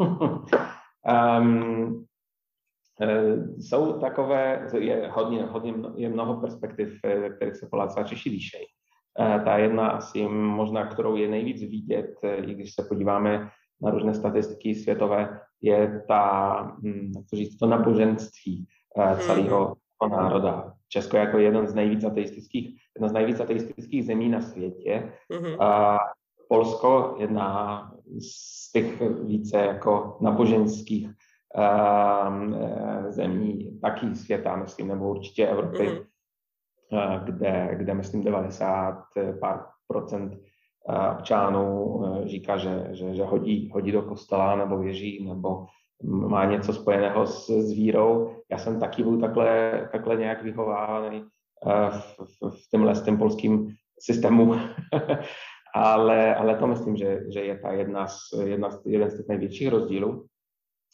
[0.00, 0.46] um,
[3.00, 8.04] eh, jsou takové, je hodně, hodně, je mnoho perspektiv, eh, ve kterých se Poláci a
[8.04, 8.66] Češi líšejí.
[9.18, 13.50] Eh, Ta jedna asi možná, kterou je nejvíc vidět, eh, i když se podíváme
[13.82, 18.66] na různé statistiky světové, je ta, hm, jak to říct, to naboženství
[18.98, 20.72] eh, celého toho národa.
[20.88, 25.60] Česko jako jeden z nejvíc ateistických, jedna z nejvíc ateistických zemí na světě, Mhm.
[25.62, 25.98] a
[26.48, 31.10] Polsko, jedna z těch více jako naboženských
[33.08, 35.96] zemí, taky světa, myslím, nebo určitě Evropy, Mhm.
[37.24, 39.04] Kde, kde myslím 90
[39.40, 40.40] pár procent
[41.12, 45.66] občanů eh, říká, že, že, že hodí, hodí do kostela nebo věří, nebo
[46.02, 48.36] má něco spojeného s, s vírou.
[48.50, 51.24] Já jsem taky byl takhle, takhle nějak vychovávaný
[51.66, 53.68] eh, v, v, v tomhle s tím polským
[54.00, 54.54] systému.
[55.74, 59.28] ale, ale to myslím, že, že je ta jedna z, jedna z, jeden z těch
[59.28, 60.26] největších rozdílů.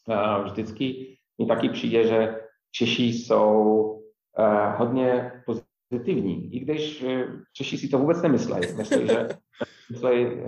[0.09, 3.93] Uh, vždycky mi taky přijde, že Češi jsou
[4.77, 5.33] hodně
[5.89, 7.11] pozitivní, i když uh,
[7.53, 8.77] Češi si to vůbec nemyslejí.
[8.77, 9.29] Myslí, že,
[9.91, 10.41] myslí uh,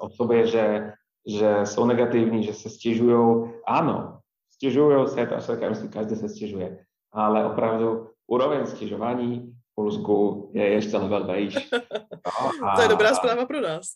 [0.00, 0.92] o sobě, že,
[1.26, 3.50] že jsou negativní, že se stěžují.
[3.66, 4.18] Ano,
[4.50, 6.78] stěžují se, to se myslím, každý se stěžuje,
[7.12, 11.70] ale opravdu úroveň stěžování v Polsku je ještě level vejš.
[12.62, 13.86] No, To je dobrá a- zpráva pro nás.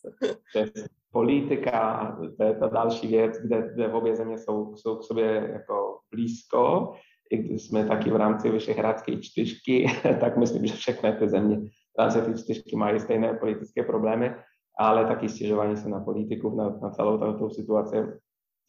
[1.13, 5.99] politika, to je ta další věc, kde, kde obě země jsou, jsou k sobě jako
[6.11, 6.93] blízko,
[7.31, 9.87] i když jsme taky v rámci Vyšehradské čtyřky,
[10.21, 11.61] tak myslím, že všechny ty země
[11.99, 14.35] zase ty čtyřky mají stejné politické problémy,
[14.79, 17.97] ale taky stěžování se na politiku, na, na celou tato situaci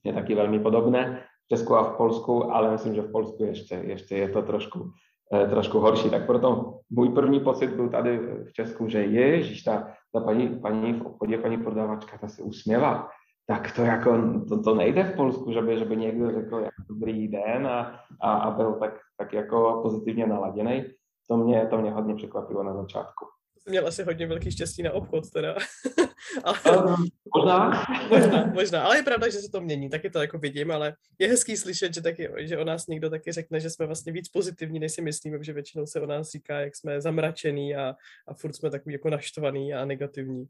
[0.03, 3.75] je taky velmi podobné v Česku a v Polsku, ale myslím, že v Polsku ještě,
[3.75, 4.91] ještě je to trošku,
[5.33, 6.09] eh, trošku horší.
[6.09, 10.93] Tak proto můj první pocit byl tady v Česku, že ježiš, ta, ta paní, paní
[10.93, 13.09] v obchodě, paní prodavačka, ta se usměvá.
[13.47, 16.83] Tak to jako, to, to nejde v Polsku, že by, že by někdo řekl jako
[16.89, 20.85] dobrý den a, a, a byl tak, tak jako pozitivně naladěný.
[21.27, 23.25] To mě, to mě hodně překvapilo na začátku
[23.65, 25.55] měl asi hodně velký štěstí na obchod teda.
[26.43, 26.97] ale,
[27.35, 27.85] možná.
[28.09, 28.45] možná.
[28.53, 31.57] Možná, ale je pravda, že se to mění, taky to jako vidím, ale je hezký
[31.57, 34.91] slyšet, že, taky, že o nás někdo taky řekne, že jsme vlastně víc pozitivní, než
[34.91, 37.95] si myslíme, protože většinou se o nás říká, jak jsme zamračený a,
[38.27, 40.45] a furt jsme takový jako naštvaný a negativní.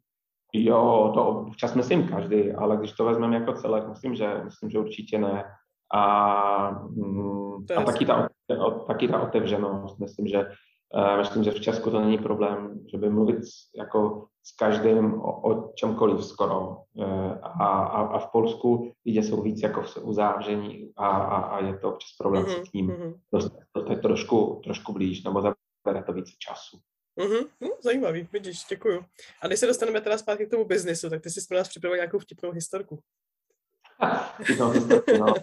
[0.54, 4.80] Jo, to občas myslím každý, ale když to vezmeme jako celek, myslím, že, myslím, že
[4.80, 5.44] určitě ne.
[5.94, 8.30] A, mm, a taky, ta,
[8.88, 10.46] taky ta otevřenost, myslím, že
[11.18, 13.38] Myslím, že v Česku to není problém, že by mluvit
[13.78, 16.78] jako s každým o, o čemkoliv skoro.
[17.00, 17.06] E,
[17.42, 21.78] a, a, a v Polsku lidi jsou víc jako v uzavření a, a, a je
[21.78, 22.64] to občas problém mm-hmm.
[22.64, 23.14] se k ním mm-hmm.
[23.34, 26.78] dostat, dostat trošku, trošku blíž, nebo zabere to více času.
[27.22, 27.48] Mm-hmm.
[27.62, 29.06] No, zajímavý, vidíš, děkuju.
[29.42, 31.98] A když se dostaneme teda zpátky k tomu biznisu, tak ty jsi pro nás připravil
[31.98, 33.00] nějakou vtipnou historku.
[34.44, 35.34] vtipnou historku, no.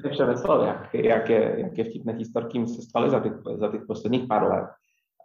[0.00, 3.82] Jsem přemyslel, jak, jak, je, jak je vtipné historky se staly za těch, za těch
[3.86, 4.68] posledních pár let.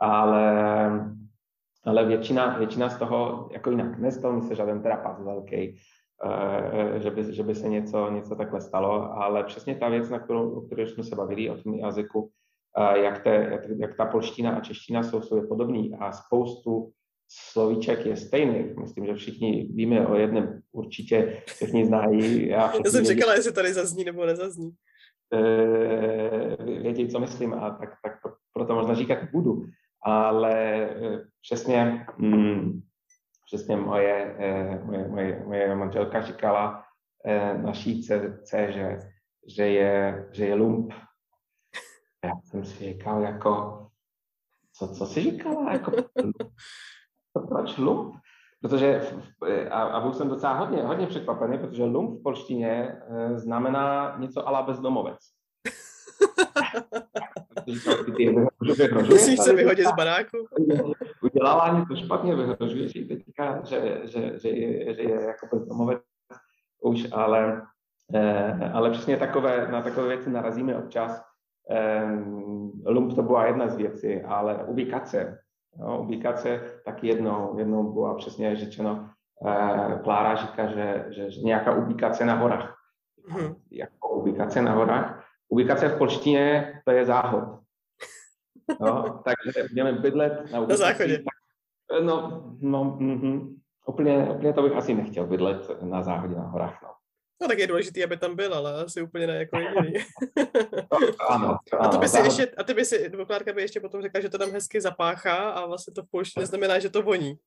[0.02, 1.16] Ale,
[1.86, 5.80] ale většina, většina z toho, jako jinak, nestal mi se žádný trapas velký,
[6.26, 10.20] uh, že, by, že by se něco, něco takhle stalo, ale přesně ta věc, na
[10.20, 12.32] kterou, o které jsme se bavili, o tom jazyku,
[12.78, 16.92] jak, te, jak, jak ta polština a čeština jsou sobě podobný a spoustu
[17.30, 18.74] slovíček je stejný.
[18.80, 22.48] Myslím, že všichni víme o jednom určitě, všichni znají.
[22.48, 24.72] Já, já jsem čekala, jestli tady zazní nebo nezazní.
[25.34, 28.14] Uh, vědí, co myslím, a tak, tak
[28.54, 29.66] proto možná říkat budu.
[30.04, 32.82] Ale uh, přesně, mm,
[33.46, 34.36] přesně moje,
[34.84, 36.84] moje, moje, moje manželka říkala
[37.62, 38.04] naší
[38.44, 39.00] dceře,
[39.48, 40.94] že je, že je lump.
[42.26, 43.86] Já jsem si říkal, jako,
[44.74, 45.74] co, co jsi říkala?
[45.74, 45.92] Jako,
[47.50, 48.16] proč lump?
[48.62, 49.02] Protože,
[49.70, 52.72] a, a byl jsem docela hodně, hodně překvapený, protože lump v polštině
[53.10, 55.18] e, znamená něco ala bezdomovec.
[59.10, 60.38] Musíš se vyhodit z baráku?
[61.22, 66.02] Udělala něco špatně, vyhrožuje si teďka, že, že, že, je, že je jako bezdomovec
[66.82, 67.62] už, ale,
[68.14, 71.29] e, ale přesně takové, na takové věci narazíme občas.
[71.70, 75.40] Um, lump to byla jedna z věcí, ale ubikace
[75.78, 79.10] Jo, ubikace tak jednou, jednou byla přesně řečeno,
[79.48, 82.76] eh, Klára říká, že, že, že nějaká ubikace na horách.
[83.28, 83.56] Hmm.
[83.72, 85.26] Jako ubikace na horách.
[85.50, 87.60] Ubikace v polštině to je záhod.
[88.80, 90.82] No, takže budeme bydlet na ubikaci.
[90.82, 91.24] Na záchodě.
[92.04, 93.56] No, no mm,
[93.88, 96.80] úplně, úplně to bych asi nechtěl bydlet na záhodě na horách.
[96.84, 96.90] No.
[97.42, 99.94] No tak je důležité, aby tam byl, ale asi úplně ne jako jediný.
[101.30, 104.22] ano, a, to by si ještě, a ty by si, advokátka by ještě potom řekla,
[104.22, 107.38] že to tam hezky zapáchá a vlastně to v polštině znamená, že to voní.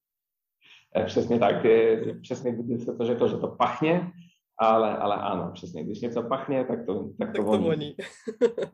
[0.96, 1.66] Eh, přesně tak,
[2.22, 4.10] přesně když se to řekl, že to pachně,
[4.58, 7.62] ale, ale ano, přesně, když něco pachne, tak to, tak to tak voní.
[7.62, 7.96] To voní.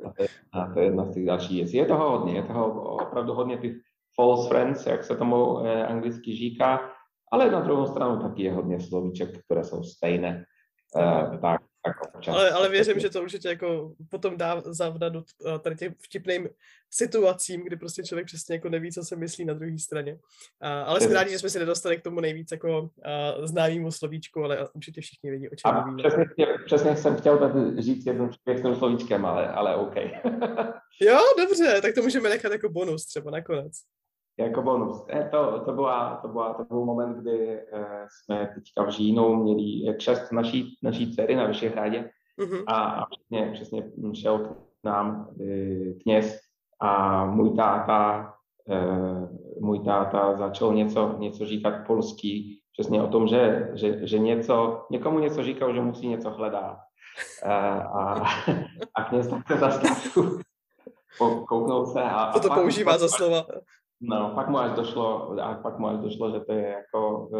[0.04, 1.76] a, to je, a to je jedna z těch dalších věcí.
[1.76, 3.72] Je toho hodně, je toho opravdu hodně těch
[4.14, 6.90] false friends, jak se tomu eh, anglicky říká,
[7.32, 10.44] ale na druhou stranu taky je hodně slovíček, které jsou stejné.
[10.94, 12.34] Uh, tak, tak občas.
[12.34, 16.48] Ale, ale věřím, že to určitě jako potom dá zavdat eh, tady těm vtipným
[16.90, 20.12] situacím, kdy prostě člověk přesně jako neví, co se myslí na druhé straně.
[20.12, 20.18] Uh,
[20.60, 22.88] ale jsme rádi, že jsme si nedostali k tomu nejvíc jako uh,
[23.46, 26.08] známému slovíčku, ale určitě všichni vědí, o čem mluvíme.
[26.08, 29.94] Přesně, přesně jsem chtěl tady říct jednou s tím slovíčkem, ale, ale OK.
[31.00, 33.72] jo, dobře, tak to můžeme nechat jako bonus třeba nakonec
[34.38, 35.04] jako bonus.
[35.08, 39.36] Eh, to, to, byla, to, byla, to byl moment, kdy uh, jsme teďka v říjnu
[39.36, 42.64] měli křest naší, naší dcery na Vyšehradě mm-hmm.
[42.66, 43.82] a, a přesně, přesně
[44.14, 45.30] šel k nám
[46.02, 46.38] kněz
[46.80, 48.34] a můj táta,
[49.60, 55.18] můj táta začal něco, něco říkat polský, přesně o tom, že, že, že něco, někomu
[55.18, 56.76] něco říkal, že musí něco hledat.
[57.44, 58.12] A,
[58.94, 60.40] a kněz tak se zastavil,
[61.48, 62.32] kouknul se a...
[62.32, 63.46] Co to a používá za slova?
[64.00, 67.38] No, pak mu až došlo, a pak mu až došlo, že to je jako e,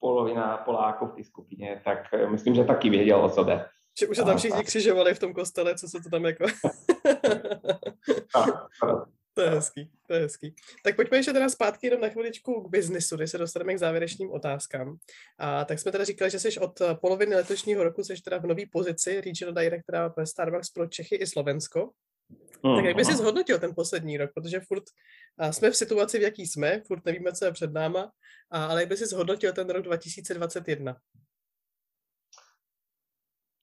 [0.00, 3.66] polovina Poláků v té skupině, tak e, myslím, že taky věděl, o jde.
[4.00, 6.44] Že už se tam všichni křižovali v tom kostele, co se to tam jako...
[9.34, 10.54] to je hezký, to je hezký.
[10.84, 14.30] Tak pojďme ještě teda zpátky jenom na chviličku k biznisu, když se dostaneme k závěrečným
[14.30, 14.96] otázkám.
[15.38, 18.62] A tak jsme teda říkali, že jsi od poloviny letošního roku jsi teda v nové
[18.72, 21.90] pozici Regional Directora ve Starbucks pro Čechy i Slovensko.
[22.64, 22.76] Hmm.
[22.76, 24.84] Tak jak by si zhodnotil ten poslední rok, protože furt
[25.38, 28.10] a jsme v situaci, v jaký jsme, furt nevíme, co je před náma,
[28.50, 30.96] a, ale jak by si zhodnotil ten rok 2021?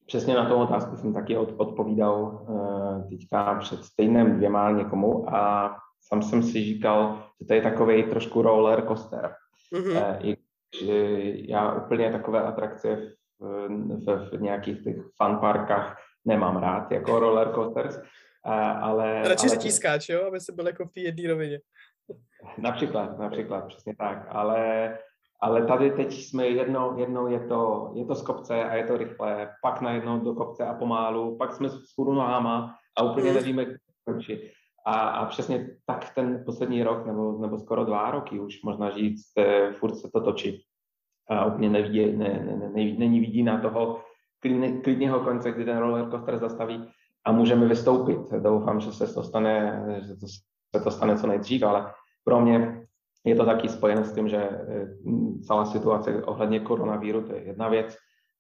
[0.06, 6.22] Přesně na tu otázku jsem taky odpovídal uh, teďka před stejným dvěma někomu a sam
[6.22, 9.36] jsem si říkal, že to je takový trošku roller coaster.
[9.74, 10.20] Mm-hmm.
[10.20, 10.38] Uh, i,
[10.86, 11.18] že
[11.50, 12.96] já úplně takové atrakce
[13.40, 13.68] v,
[14.06, 18.00] v, v nějakých těch fun parkách nemám rád, jako roller coasters,
[18.46, 19.22] uh, ale...
[19.30, 19.50] Radši ale...
[19.50, 20.26] řetískáč, jo?
[20.28, 21.60] Aby se byl jako v té jedné rovině.
[22.58, 24.98] Například, například, přesně tak, ale
[25.42, 28.98] ale tady teď jsme jednou, jednou je to, je to z kopce a je to
[28.98, 33.36] rychle, pak najednou do kopce a pomálu, pak jsme s nohama a úplně mm.
[33.36, 33.66] nevíme,
[34.06, 34.52] končit.
[34.86, 39.32] A, a přesně tak ten poslední rok, nebo, nebo skoro dva roky už možná říct,
[39.38, 40.66] eh, furt se to točí.
[41.30, 44.02] A úplně nevidí, ne, ne, ne, ne, není vidí na toho
[44.84, 46.92] klidného konce, kdy ten roller coaster zastaví
[47.26, 48.32] a můžeme vystoupit.
[48.40, 50.28] Doufám, že se to stane, že to,
[50.76, 52.88] se to stane co nejdřív, ale pro mě
[53.26, 54.88] je to taky spojeno s tím, že eh,
[55.48, 57.96] celá situace ohledně koronavíru, to je jedna věc.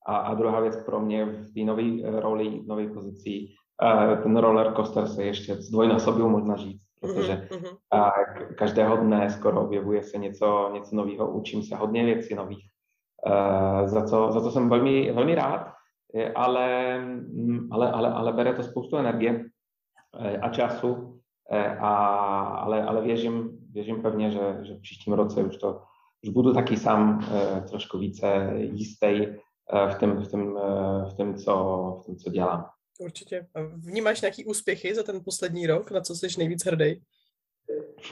[0.05, 3.47] A, a druhá věc pro mě v té nové eh, roli, v nové pozici,
[3.83, 7.47] uh, ten roller coaster se ještě zdvojnásobil, možná říct, protože
[7.93, 12.65] uh, každého dne skoro objevuje se něco, něco nového, učím se hodně věcí nových,
[13.85, 15.73] za, co, za co jsem velmi, velmi rád,
[16.35, 19.45] ale, mm, ale, ale, ale bere to spoustu energie
[20.41, 21.21] a času,
[21.79, 21.95] a,
[22.43, 25.81] ale, ale věřím, věřím pevně, že, že v příštím roce už to
[26.23, 29.37] už budu taky sám eh, trošku více jistý eh,
[29.95, 31.53] v tom, v tom, eh, v tom, co,
[32.01, 32.65] v tom, co dělám.
[32.99, 33.47] Určitě.
[33.75, 35.91] Vnímáš nějaký úspěchy za ten poslední rok?
[35.91, 37.01] Na co jsi nejvíc hrdý?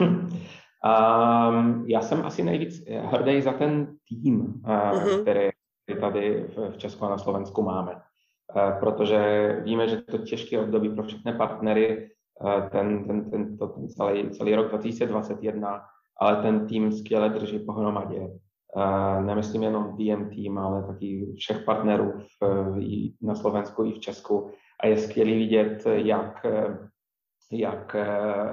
[0.00, 5.22] um, já jsem asi nejvíc hrdý za ten tým, uh, uh-huh.
[5.22, 5.50] který
[6.00, 7.92] tady v, Česku a na Slovensku máme.
[7.92, 12.10] Uh, protože víme, že to těžké období pro všechny partnery
[12.70, 15.82] ten, ten, ten, to, ten celý, celý rok 2021,
[16.20, 18.18] ale ten tým skvěle drží pohromadě.
[18.76, 23.98] Uh, nemyslím jenom DM tým, ale taky všech partnerů v, v, na Slovensku i v
[23.98, 24.50] Česku.
[24.80, 26.46] A je skvělé vidět, jak,
[27.52, 27.96] jak,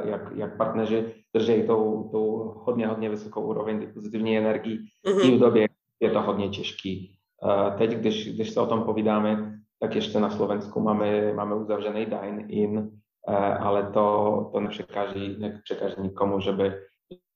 [0.03, 5.33] jak, jak partneři drží tou, tou hodně, hodně vysokou úroveň pozitivní energii mm-hmm.
[5.33, 5.67] i v době,
[5.99, 7.16] je to hodně těžký.
[7.43, 12.05] Uh, teď, když, když se o tom povídáme, tak ještě na Slovensku máme, máme uzavřený
[12.05, 12.91] dine-in,
[13.29, 16.71] Eh, ale to, to nepřekáží, nepřekáží nikomu, že by,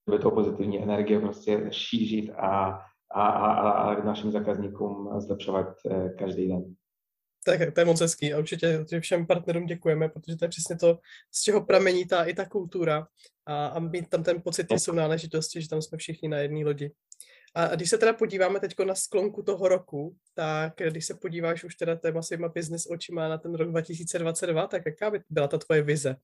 [0.10, 2.80] by to pozitivní energie prostě šířit a,
[3.12, 6.76] a, a, a našim zákazníkům zlepšovat eh, každý den.
[7.46, 11.00] Tak to je moc hezký a určitě všem partnerům děkujeme, protože to je přesně to,
[11.32, 13.08] z čeho pramení ta i ta kultura
[13.46, 16.92] a, a mít tam ten pocit té sounáležitosti, že tam jsme všichni na jedné lodi.
[17.56, 21.76] A když se teda podíváme teď na sklonku toho roku, tak když se podíváš už
[21.76, 25.82] teda téma svýma business očima na ten rok 2022, tak jaká by byla ta tvoje
[25.82, 26.16] vize?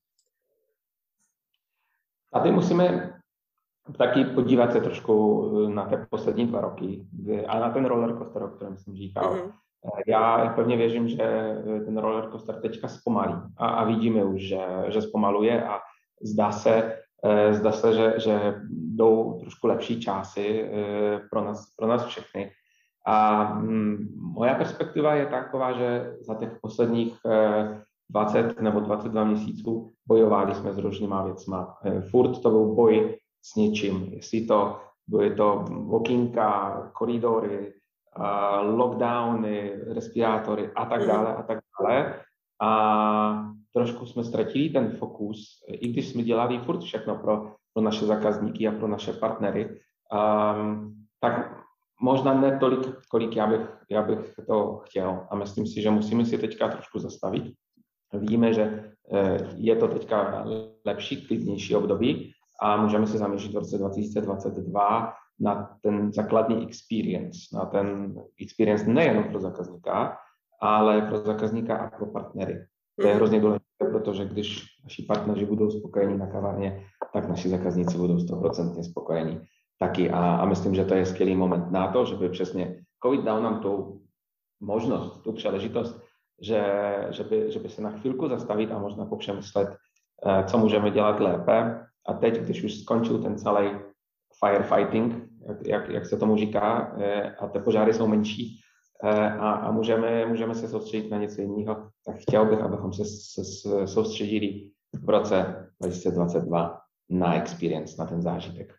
[2.32, 3.14] Tady musíme
[3.98, 7.06] taky podívat se trošku na ty poslední dva roky
[7.46, 9.34] a na ten roller coaster, o kterém jsem říkal.
[9.34, 9.52] Mm-hmm.
[10.06, 11.16] Já pevně věřím, že
[11.84, 15.80] ten roller coaster teďka zpomalí a, a vidíme už, že, že zpomaluje a
[16.22, 18.54] zdá se, Eh, zdá se, že, že
[18.98, 22.50] jdou trošku lepší časy eh, pro nás, pro nás všechny.
[23.06, 23.96] A hm,
[24.34, 27.16] moja perspektiva je taková, že za těch posledních
[28.10, 31.78] 20 eh, nebo 22 měsíců bojovali jsme s různýma věcma.
[32.10, 37.72] Furt to byl boj s něčím, jestli to byly to okýnka, koridory,
[38.60, 41.08] lockdowny, respirátory a tak mhm.
[41.08, 42.20] dále a tak dále.
[42.62, 48.06] A trošku jsme ztratili ten fokus, i když jsme dělali furt všechno pro, pro naše
[48.06, 51.62] zákazníky a pro naše partnery, um, tak
[52.02, 53.60] možná ne tolik, kolik já bych,
[53.90, 55.26] já bych to chtěl.
[55.30, 57.54] A myslím si, že musíme si teďka trošku zastavit.
[58.12, 60.44] Víme, že eh, je to teďka
[60.86, 67.64] lepší, klidnější období a můžeme se zaměřit v roce 2022 na ten základní experience, na
[67.64, 70.16] ten experience nejen pro zákazníka,
[70.60, 72.66] ale pro zákazníka a pro partnery.
[73.00, 73.16] To je mhm.
[73.16, 78.90] hrozně důležité, protože když naši partneři budou spokojení na kavárně, tak naši zákazníci budou 100%
[78.90, 79.40] spokojení
[79.78, 80.10] taky.
[80.10, 83.42] A, a myslím, že to je skvělý moment na to, že by přesně COVID dal
[83.42, 84.02] nám tu
[84.60, 86.00] možnost, tu příležitost,
[86.42, 86.62] že,
[87.10, 89.68] že, by, že by se na chvilku zastavit a možná popřemyslet,
[90.26, 91.84] eh, co můžeme dělat lépe.
[92.06, 93.70] A teď, když už skončil ten celý
[94.44, 98.60] firefighting, jak, jak, jak se tomu říká, eh, a ty požáry jsou menší,
[99.04, 103.04] Eh, a, a můžeme, můžeme se soustředit na něco jiného, tak chtěl bych, abychom se,
[103.04, 104.70] se, se soustředili
[105.04, 108.74] v roce 2022 na experience, na ten zážitek.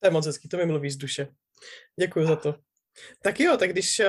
[0.00, 1.28] To je moc hezký, to mi mluví z duše.
[2.00, 2.54] Děkuji za to.
[3.22, 4.08] Tak jo, tak když eh,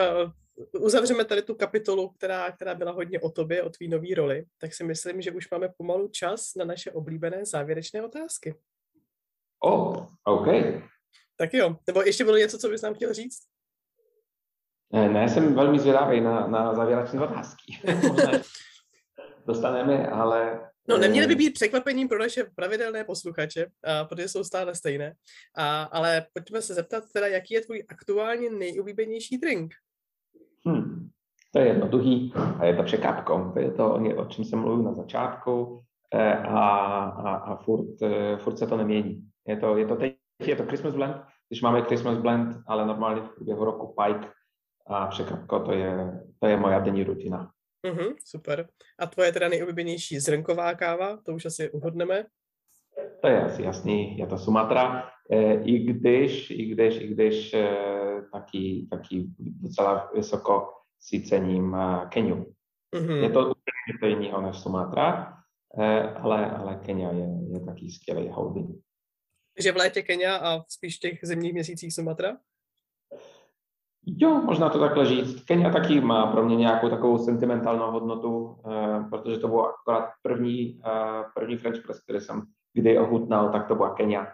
[0.79, 4.73] uzavřeme tady tu kapitolu, která, která byla hodně o tobě, o tvý nový roli, tak
[4.73, 8.55] si myslím, že už máme pomalu čas na naše oblíbené závěrečné otázky.
[9.63, 10.47] O, oh, OK.
[11.35, 13.39] Tak jo, nebo ještě bylo něco, co bys nám chtěl říct?
[14.93, 17.79] Ne, ne jsem velmi zvědavý na, na závěrečné otázky.
[19.47, 24.75] Dostaneme, ale No, neměly by být překvapením pro naše pravidelné posluchače, a, protože jsou stále
[24.75, 25.13] stejné.
[25.57, 29.73] A, ale pojďme se zeptat teda, jaký je tvůj aktuálně nejoblíbenější drink?
[30.65, 31.09] Hmm,
[31.51, 33.51] to je jednoduchý a je to překapko.
[33.53, 36.69] To je to, o čem jsem mluvil na začátku eh, a,
[37.03, 39.29] a, a furt, eh, furt se to nemění.
[39.47, 40.15] Je to, je to teď
[40.47, 41.15] je to Christmas blend,
[41.49, 44.27] když máme Christmas blend, ale normálně v průběhu roku Pike
[44.87, 47.51] a překapko, to je, to je moja denní rutina.
[47.87, 48.69] Mm-hmm, super.
[48.99, 52.25] A tvoje teda nejoblíbenější zrnková káva, to už asi uhodneme.
[53.21, 57.67] To je asi jasný, je to Sumatra, e, i když, i když, i když e,
[58.31, 62.53] taky, taky docela vysoko si cením e, Keniu.
[62.95, 63.23] Mm-hmm.
[63.23, 65.37] Je to úplně něco jiného než Sumatra,
[66.15, 68.69] ale, ale Kenia je, je taky skvělý holding.
[69.55, 72.37] Takže v létě Kenia a spíš v těch zimních měsících Sumatra?
[74.05, 75.43] Jo, možná to takhle říct.
[75.43, 80.81] Kenia taky má pro mě nějakou takovou sentimentální hodnotu, eh, protože to bylo akorát první,
[80.85, 82.41] eh, první French press, který jsem
[82.73, 84.27] kdy ohutnal, tak to byla Kenia.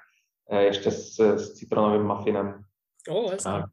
[0.50, 2.64] Eh, ještě s, s citronovým mafinem.
[3.10, 3.64] Oh, a,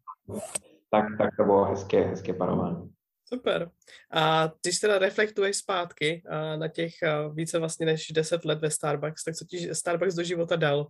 [0.90, 2.90] tak, tak to bylo hezké, hezké parování.
[3.34, 3.70] Super.
[4.12, 6.22] A když teda reflektuješ zpátky
[6.56, 6.92] na těch
[7.32, 10.86] více vlastně než 10 let ve Starbucks, tak co ti Starbucks do života dal?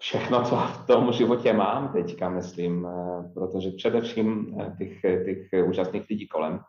[0.00, 6.06] Všechno, co v tom životě mám teďka, myslím, eh, protože především eh, těch, těch úžasných
[6.10, 6.60] lidí kolem,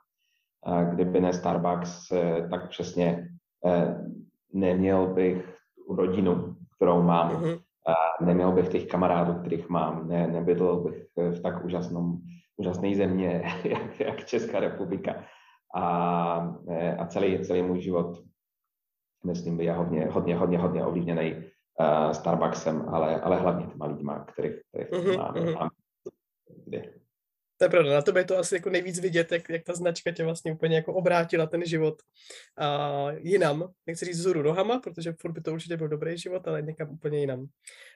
[0.93, 3.27] kdyby ne Starbucks, eh, tak přesně
[4.53, 5.57] neměl bych
[5.89, 7.59] rodinu, kterou mám, mm-hmm.
[8.21, 12.17] neměl bych těch kamarádů, kterých mám, ne, nebydl bych v tak úžasnom,
[12.57, 15.23] úžasné země, jak, jak Česká republika.
[15.75, 15.85] A,
[16.97, 18.23] a celý, celý můj život,
[19.25, 21.50] myslím, by je hodně, hodně, hodně, hodně ovlivněný
[21.81, 25.39] uh, Starbucksem, ale, ale hlavně těma lidma, kterých, kterých mm-hmm, máme.
[25.39, 25.69] Mm-hmm.
[27.61, 30.11] To je pravda, na tobě je to asi jako nejvíc vidět, jak, jak ta značka
[30.11, 32.01] tě vlastně úplně jako obrátila ten život
[32.61, 33.71] uh, jinam.
[33.87, 37.19] Nechci říct zůru nohama, protože furt by to určitě byl dobrý život, ale někam úplně
[37.19, 37.45] jinam.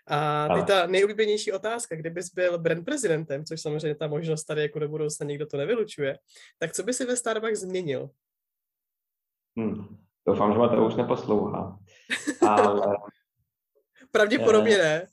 [0.08, 4.80] A ty ta nejoblíbenější otázka, kdybys byl brand prezidentem, což samozřejmě ta možnost tady jako
[4.80, 6.18] do budoucna nikdo to nevylučuje,
[6.60, 8.10] tak co by si ve Starbucks změnil?
[9.58, 9.98] Hmm.
[10.28, 11.80] Doufám, že ma to už neposlouchá.
[12.48, 12.98] Ale
[14.16, 15.08] Pravděpodobně ne.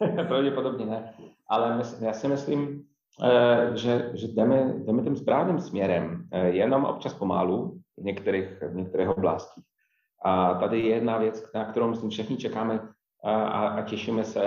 [0.28, 1.14] Pravděpodobně ne.
[1.48, 2.82] Ale mysl, já si myslím,
[3.24, 8.74] eh, že, že jdeme, jdeme tím správným směrem, eh, jenom občas pomalu v některých, v
[8.74, 9.64] některých oblastích.
[10.24, 12.88] A tady je jedna věc, na kterou myslím všichni čekáme
[13.24, 14.44] a, a těšíme se,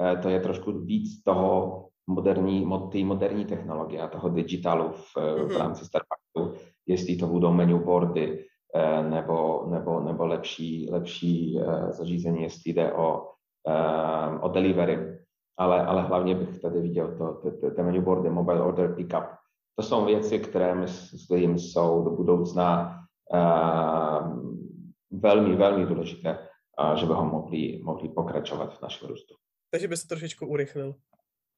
[0.00, 5.48] eh, to je trošku víc toho moderní, té moderní technologie a toho digitalu v, v
[5.48, 5.56] mhm.
[5.56, 8.53] rámci Starbucksu, jestli to budou menu boardy, Eh,
[9.02, 13.28] nebo, nebo, nebo lepší, lepší eh, zařízení, jestli jde o,
[13.68, 15.18] eh, o delivery.
[15.58, 19.24] Ale, ale hlavně bych tady viděl to, ty, ty menu boardy, mobile order pickup.
[19.76, 23.00] To jsou věci, které myslím jsou do budoucna
[25.10, 26.38] velmi, velmi důležité,
[26.94, 29.34] že bychom mohli, mohli pokračovat v našem růstu.
[29.70, 30.94] Takže by se trošičku urychlil.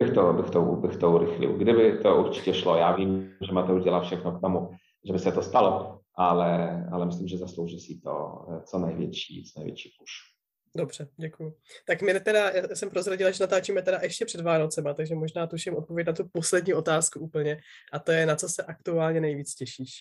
[0.03, 1.53] Bych to, bych, to, bych to urychlil.
[1.53, 4.71] Kdyby to určitě šlo, já vím, že Mateusz dělá všechno k tomu,
[5.05, 9.45] že by se to stalo, ale, ale myslím, že zaslouží si to eh, co největší,
[9.45, 10.37] co největší push.
[10.77, 11.55] Dobře, děkuji.
[11.87, 15.77] Tak my teda, já jsem prozradila, že natáčíme teda ještě před Vánocema, takže možná tuším
[15.77, 17.61] odpověď na tu poslední otázku úplně,
[17.93, 19.93] a to je, na co se aktuálně nejvíc těšíš?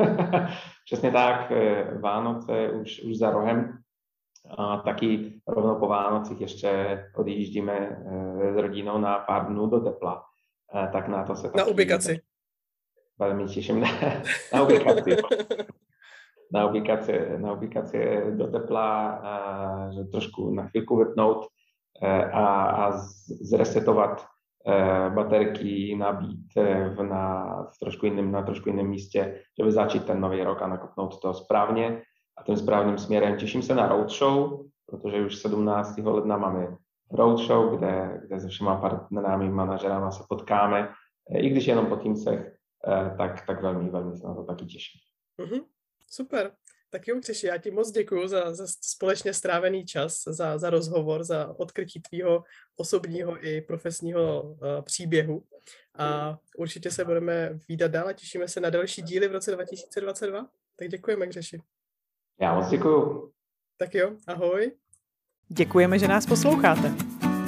[0.84, 3.78] Přesně tak, eh, Vánoce už, už za rohem,
[4.58, 10.24] a taky rovno po Vánocích ještě odjíždíme eh, s rodinou na pár dnů do tepla,
[10.92, 12.20] tak na to se Na ubikaci
[13.20, 13.88] velmi těším na,
[14.54, 15.16] na ubikaci.
[16.52, 21.46] na ubikaci, na ubikaci do tepla, a, že trošku na chvilku vypnout
[22.02, 22.92] e, a, a
[23.40, 24.26] zresetovat
[24.66, 29.72] e, baterky, nabít e, v, na, v trošku jiném, na trošku jiném místě, že by
[29.72, 32.02] začít ten nový rok a nakopnout to správně
[32.38, 33.36] a tím správným směrem.
[33.36, 35.98] Těším se na roadshow, protože už 17.
[35.98, 36.76] ledna máme
[37.12, 40.88] roadshow, kde, kde se všema partnerami, manažerama se potkáme,
[41.36, 42.59] i když jenom po týmcech, Eh,
[43.16, 45.00] tak, tak velmi, velmi se na to taky těším.
[45.38, 45.64] Mm-hmm.
[46.10, 46.52] Super.
[46.90, 51.24] Tak jo, Křeši, já ti moc děkuji za, za společně strávený čas, za, za rozhovor,
[51.24, 52.44] za odkrytí tvýho
[52.76, 55.42] osobního i profesního uh, příběhu.
[55.98, 60.46] A určitě se budeme výdat dál a těšíme se na další díly v roce 2022.
[60.76, 61.60] Tak děkujeme, Křeši.
[62.40, 63.32] Já moc děkuji.
[63.76, 64.72] Tak jo, ahoj.
[65.48, 66.94] Děkujeme, že nás posloucháte.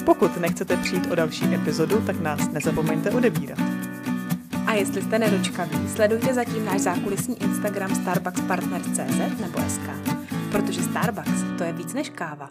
[0.07, 3.92] Pokud nechcete přijít o další epizodu, tak nás nezapomeňte odebírat.
[4.67, 9.91] A jestli jste nedočkaví, sledujte zatím náš zákulisní Instagram starbuckspartners.cz nebo SK,
[10.51, 12.51] protože Starbucks to je víc než káva.